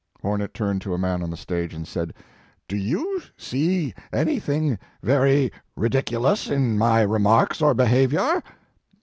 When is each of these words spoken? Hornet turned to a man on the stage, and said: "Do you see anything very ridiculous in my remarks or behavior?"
Hornet 0.23 0.55
turned 0.55 0.81
to 0.81 0.95
a 0.95 0.97
man 0.97 1.21
on 1.21 1.29
the 1.29 1.37
stage, 1.37 1.75
and 1.75 1.87
said: 1.87 2.15
"Do 2.67 2.75
you 2.75 3.21
see 3.37 3.93
anything 4.11 4.79
very 5.03 5.51
ridiculous 5.75 6.49
in 6.49 6.75
my 6.75 7.03
remarks 7.03 7.61
or 7.61 7.75
behavior?" 7.75 8.41